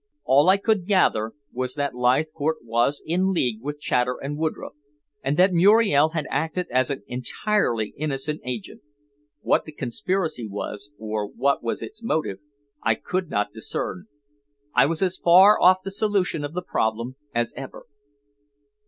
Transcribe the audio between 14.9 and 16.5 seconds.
as far off the solution